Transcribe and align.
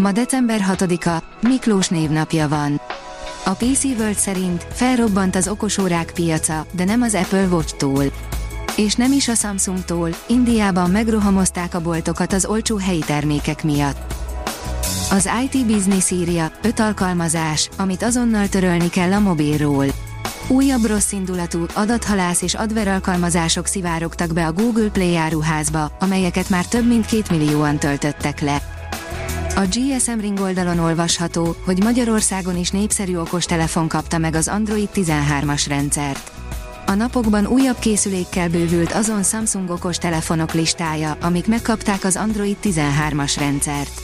Ma 0.00 0.12
december 0.12 0.64
6-a, 0.68 1.22
Miklós 1.40 1.88
névnapja 1.88 2.48
van. 2.48 2.80
A 3.44 3.50
PC 3.50 3.84
World 3.84 4.14
szerint 4.14 4.66
felrobbant 4.72 5.36
az 5.36 5.48
okosórák 5.48 6.10
piaca, 6.14 6.66
de 6.72 6.84
nem 6.84 7.02
az 7.02 7.14
Apple 7.14 7.46
Watch-tól. 7.46 8.04
És 8.76 8.94
nem 8.94 9.12
is 9.12 9.28
a 9.28 9.34
Samsung-tól, 9.34 10.10
Indiában 10.26 10.90
megrohamozták 10.90 11.74
a 11.74 11.80
boltokat 11.80 12.32
az 12.32 12.44
olcsó 12.44 12.76
helyi 12.76 12.98
termékek 12.98 13.64
miatt. 13.64 14.14
Az 15.10 15.28
IT 15.42 15.66
Business 15.66 16.10
írja, 16.10 16.52
5 16.62 16.80
alkalmazás, 16.80 17.68
amit 17.76 18.02
azonnal 18.02 18.48
törölni 18.48 18.90
kell 18.90 19.12
a 19.12 19.18
mobilról. 19.18 19.86
Újabb 20.48 20.84
rossz 20.84 21.12
indulatú, 21.12 21.66
adathalász 21.74 22.42
és 22.42 22.54
adver 22.54 22.88
alkalmazások 22.88 23.66
szivárogtak 23.66 24.32
be 24.32 24.46
a 24.46 24.52
Google 24.52 24.88
Play 24.88 25.16
áruházba, 25.16 25.96
amelyeket 26.00 26.48
már 26.48 26.66
több 26.66 26.86
mint 26.86 27.06
két 27.06 27.30
millióan 27.30 27.78
töltöttek 27.78 28.40
le. 28.40 28.78
A 29.60 29.66
GSM 29.66 30.18
Ring 30.20 30.40
oldalon 30.40 30.78
olvasható, 30.78 31.56
hogy 31.64 31.82
Magyarországon 31.82 32.56
is 32.56 32.70
népszerű 32.70 33.16
okostelefon 33.16 33.88
kapta 33.88 34.18
meg 34.18 34.34
az 34.34 34.48
Android 34.48 34.88
13-as 34.94 35.64
rendszert. 35.68 36.32
A 36.86 36.94
napokban 36.94 37.46
újabb 37.46 37.78
készülékkel 37.78 38.48
bővült 38.48 38.92
azon 38.92 39.22
Samsung 39.22 39.70
okos 39.70 39.98
telefonok 39.98 40.52
listája, 40.52 41.16
amik 41.20 41.46
megkapták 41.46 42.04
az 42.04 42.16
Android 42.16 42.56
13-as 42.62 43.34
rendszert. 43.38 44.00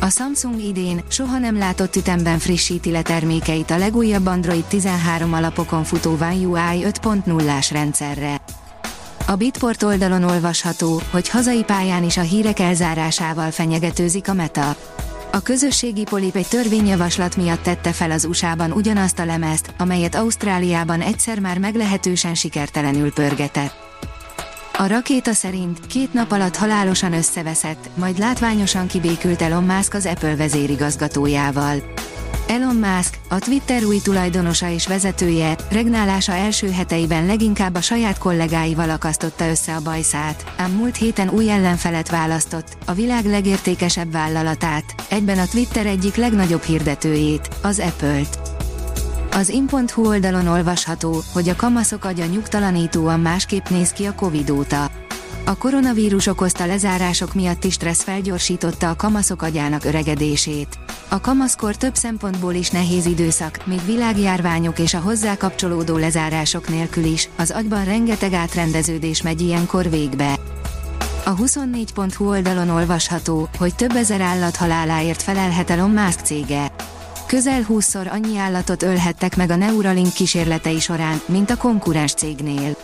A 0.00 0.10
Samsung 0.10 0.62
idén 0.62 1.02
soha 1.08 1.38
nem 1.38 1.58
látott 1.58 1.96
ütemben 1.96 2.38
frissíti 2.38 2.90
le 2.90 3.02
termékeit 3.02 3.70
a 3.70 3.78
legújabb 3.78 4.26
Android 4.26 4.64
13 4.64 5.32
alapokon 5.32 5.84
futó 5.84 6.12
One 6.12 6.34
UI 6.34 6.84
5.0-ás 6.84 7.70
rendszerre. 7.70 8.40
A 9.26 9.34
Bitport 9.36 9.82
oldalon 9.82 10.22
olvasható, 10.22 11.02
hogy 11.10 11.28
hazai 11.28 11.62
pályán 11.62 12.04
is 12.04 12.16
a 12.16 12.20
hírek 12.20 12.58
elzárásával 12.58 13.50
fenyegetőzik 13.50 14.28
a 14.28 14.34
Meta. 14.34 14.76
A 15.32 15.40
közösségi 15.42 16.02
polip 16.02 16.36
egy 16.36 16.48
törvényjavaslat 16.48 17.36
miatt 17.36 17.62
tette 17.62 17.92
fel 17.92 18.10
az 18.10 18.24
USA-ban 18.24 18.72
ugyanazt 18.72 19.18
a 19.18 19.24
lemezt, 19.24 19.72
amelyet 19.78 20.14
Ausztráliában 20.14 21.00
egyszer 21.00 21.38
már 21.38 21.58
meglehetősen 21.58 22.34
sikertelenül 22.34 23.12
pörgetett. 23.12 23.74
A 24.78 24.86
rakéta 24.86 25.32
szerint 25.32 25.86
két 25.86 26.12
nap 26.12 26.32
alatt 26.32 26.56
halálosan 26.56 27.12
összeveszett, 27.12 27.88
majd 27.94 28.18
látványosan 28.18 28.86
kibékült 28.86 29.42
Elon 29.42 29.64
Musk 29.64 29.94
az 29.94 30.06
Apple 30.06 30.36
vezérigazgatójával. 30.36 31.82
Elon 32.54 32.76
Musk, 32.76 33.18
a 33.28 33.38
Twitter 33.38 33.84
új 33.84 34.00
tulajdonosa 34.02 34.68
és 34.68 34.86
vezetője, 34.86 35.56
regnálása 35.70 36.32
első 36.32 36.70
heteiben 36.70 37.26
leginkább 37.26 37.74
a 37.74 37.80
saját 37.80 38.18
kollégáival 38.18 38.90
akasztotta 38.90 39.48
össze 39.48 39.74
a 39.74 39.80
bajszát, 39.80 40.44
ám 40.56 40.70
múlt 40.70 40.96
héten 40.96 41.28
új 41.28 41.50
ellenfelet 41.50 42.10
választott, 42.10 42.76
a 42.86 42.92
világ 42.92 43.24
legértékesebb 43.24 44.12
vállalatát, 44.12 44.84
egyben 45.08 45.38
a 45.38 45.46
Twitter 45.46 45.86
egyik 45.86 46.14
legnagyobb 46.14 46.62
hirdetőjét, 46.62 47.48
az 47.62 47.78
Apple-t. 47.78 48.38
Az 49.32 49.48
in.hu 49.48 50.06
oldalon 50.06 50.46
olvasható, 50.46 51.22
hogy 51.32 51.48
a 51.48 51.56
kamaszok 51.56 52.04
agya 52.04 52.24
nyugtalanítóan 52.24 53.20
másképp 53.20 53.68
néz 53.68 53.92
ki 53.92 54.04
a 54.04 54.14
Covid 54.14 54.50
óta. 54.50 54.90
A 55.44 55.56
koronavírus 55.56 56.26
okozta 56.26 56.66
lezárások 56.66 57.34
miatti 57.34 57.70
stressz 57.70 58.02
felgyorsította 58.02 58.90
a 58.90 58.96
kamaszok 58.96 59.42
agyának 59.42 59.84
öregedését. 59.84 60.83
A 61.14 61.20
kamaszkor 61.20 61.76
több 61.76 61.94
szempontból 61.94 62.54
is 62.54 62.70
nehéz 62.70 63.06
időszak, 63.06 63.66
még 63.66 63.84
világjárványok 63.84 64.78
és 64.78 64.94
a 64.94 64.98
hozzá 64.98 65.36
kapcsolódó 65.36 65.96
lezárások 65.96 66.68
nélkül 66.68 67.04
is, 67.04 67.28
az 67.36 67.50
agyban 67.50 67.84
rengeteg 67.84 68.32
átrendeződés 68.32 69.22
megy 69.22 69.40
ilyenkor 69.40 69.90
végbe. 69.90 70.36
A 71.24 71.34
24.hu 71.34 72.28
oldalon 72.28 72.68
olvasható, 72.68 73.48
hogy 73.58 73.74
több 73.74 73.94
ezer 73.94 74.20
állat 74.20 74.56
haláláért 74.56 75.22
felelhet 75.22 75.70
Elon 75.70 75.90
Musk 75.90 76.20
cége. 76.20 76.72
Közel 77.26 77.66
20-szor 77.68 78.10
annyi 78.10 78.38
állatot 78.38 78.82
ölhettek 78.82 79.36
meg 79.36 79.50
a 79.50 79.56
Neuralink 79.56 80.12
kísérletei 80.12 80.80
során, 80.80 81.20
mint 81.26 81.50
a 81.50 81.56
konkurens 81.56 82.12
cégnél. 82.12 82.76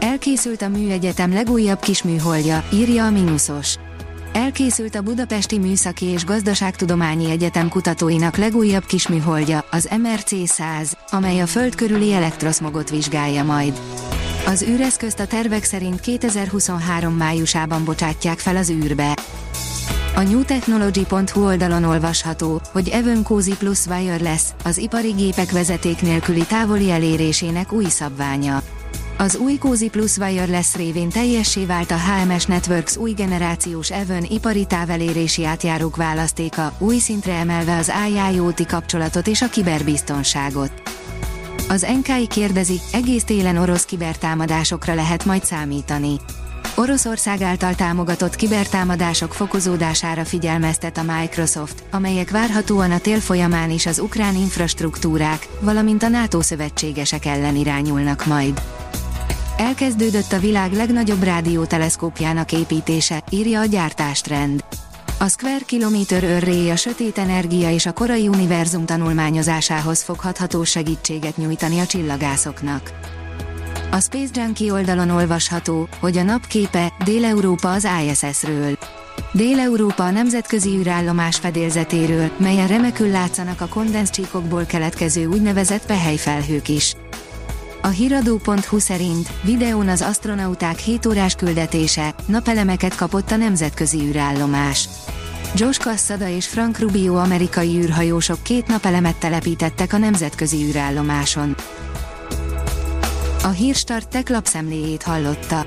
Elkészült 0.00 0.62
a 0.62 0.68
Műegyetem 0.68 1.32
legújabb 1.32 1.80
kisműholdja, 1.80 2.64
írja 2.72 3.04
a 3.04 3.10
Minusos. 3.10 3.78
Elkészült 4.32 4.94
a 4.94 5.02
Budapesti 5.02 5.58
Műszaki 5.58 6.06
és 6.06 6.24
Gazdaságtudományi 6.24 7.30
Egyetem 7.30 7.68
kutatóinak 7.68 8.36
legújabb 8.36 8.84
kisműholdja, 8.84 9.64
az 9.70 9.88
MRC 10.02 10.48
100, 10.50 10.96
amely 11.10 11.40
a 11.40 11.46
Föld 11.46 11.74
körüli 11.74 12.12
elektroszmogot 12.12 12.90
vizsgálja 12.90 13.44
majd. 13.44 13.80
Az 14.46 14.62
űreszközt 14.62 15.20
a 15.20 15.26
tervek 15.26 15.64
szerint 15.64 16.00
2023 16.00 17.14
májusában 17.14 17.84
bocsátják 17.84 18.38
fel 18.38 18.56
az 18.56 18.70
űrbe. 18.70 19.18
A 20.16 20.20
newtechnology.hu 20.20 21.44
oldalon 21.44 21.84
olvasható, 21.84 22.60
hogy 22.72 22.88
Even 22.88 23.22
Cozy 23.22 23.54
Plus 23.58 23.86
Wireless, 23.86 24.42
az 24.64 24.78
ipari 24.78 25.10
gépek 25.10 25.50
vezeték 25.50 26.02
nélküli 26.02 26.44
távoli 26.46 26.90
elérésének 26.90 27.72
új 27.72 27.84
szabványa. 27.84 28.62
Az 29.20 29.36
új 29.36 29.58
Cozy 29.58 29.88
Plus 29.88 30.16
Wireless 30.16 30.74
révén 30.74 31.08
teljessé 31.08 31.64
vált 31.64 31.90
a 31.90 31.96
HMS 31.98 32.44
Networks 32.44 32.96
új 32.96 33.12
generációs 33.12 33.90
Even 33.90 34.24
ipari 34.24 34.66
távelérési 34.66 35.44
átjárók 35.44 35.96
választéka, 35.96 36.72
új 36.78 36.98
szintre 36.98 37.32
emelve 37.32 37.76
az 37.76 37.92
IIoT 38.08 38.66
kapcsolatot 38.66 39.26
és 39.26 39.42
a 39.42 39.48
kiberbiztonságot. 39.48 40.72
Az 41.68 41.86
NKI 42.02 42.26
kérdezi, 42.26 42.80
egész 42.92 43.24
télen 43.24 43.56
orosz 43.56 43.84
kibertámadásokra 43.84 44.94
lehet 44.94 45.24
majd 45.24 45.44
számítani. 45.44 46.16
Oroszország 46.74 47.42
által 47.42 47.74
támogatott 47.74 48.36
kibertámadások 48.36 49.34
fokozódására 49.34 50.24
figyelmeztet 50.24 50.98
a 50.98 51.02
Microsoft, 51.02 51.82
amelyek 51.90 52.30
várhatóan 52.30 52.90
a 52.90 52.98
tél 52.98 53.20
folyamán 53.20 53.70
is 53.70 53.86
az 53.86 53.98
ukrán 53.98 54.34
infrastruktúrák, 54.34 55.48
valamint 55.60 56.02
a 56.02 56.08
NATO 56.08 56.42
szövetségesek 56.42 57.26
ellen 57.26 57.56
irányulnak 57.56 58.26
majd. 58.26 58.62
Elkezdődött 59.60 60.32
a 60.32 60.38
világ 60.38 60.72
legnagyobb 60.72 61.22
rádióteleszkópjának 61.22 62.52
építése, 62.52 63.22
írja 63.30 63.60
a 63.60 63.64
gyártástrend. 63.64 64.64
A 65.18 65.28
Square 65.28 65.64
Kilometer 65.66 66.24
Array 66.24 66.70
a 66.70 66.76
sötét 66.76 67.18
energia 67.18 67.70
és 67.70 67.86
a 67.86 67.92
korai 67.92 68.28
univerzum 68.28 68.86
tanulmányozásához 68.86 70.02
foghatható 70.02 70.64
segítséget 70.64 71.36
nyújtani 71.36 71.78
a 71.78 71.86
csillagászoknak. 71.86 72.92
A 73.90 74.00
Space 74.00 74.42
Junkie 74.42 74.72
oldalon 74.72 75.10
olvasható, 75.10 75.88
hogy 76.00 76.16
a 76.16 76.22
napképe 76.22 76.92
Dél-Európa 77.04 77.72
az 77.72 77.88
ISS-ről. 78.04 78.78
Dél-Európa 79.32 80.04
a 80.04 80.10
nemzetközi 80.10 80.68
űrállomás 80.68 81.36
fedélzetéről, 81.36 82.30
melyen 82.36 82.66
remekül 82.66 83.08
látszanak 83.08 83.60
a 83.60 83.68
kondenszcsíkokból 83.68 84.64
keletkező 84.64 85.26
úgynevezett 85.26 85.86
pehelyfelhők 85.86 86.68
is. 86.68 86.94
A 87.82 87.88
hiradó.hu 87.88 88.78
szerint 88.78 89.28
videón 89.42 89.88
az 89.88 90.02
astronauták 90.02 90.78
7 90.78 91.06
órás 91.06 91.34
küldetése, 91.34 92.14
napelemeket 92.26 92.94
kapott 92.94 93.30
a 93.30 93.36
nemzetközi 93.36 93.98
űrállomás. 93.98 94.88
Josh 95.54 95.80
Cassada 95.80 96.28
és 96.28 96.46
Frank 96.46 96.78
Rubio 96.78 97.14
amerikai 97.14 97.76
űrhajósok 97.76 98.42
két 98.42 98.66
napelemet 98.66 99.16
telepítettek 99.16 99.92
a 99.92 99.98
nemzetközi 99.98 100.64
űrállomáson. 100.64 101.54
A 103.42 103.48
Hírstart 103.48 104.08
tech 104.08 104.30
lapszemléjét 104.30 105.02
hallotta. 105.02 105.66